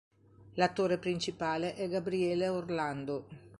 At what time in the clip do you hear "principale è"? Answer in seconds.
0.97-1.87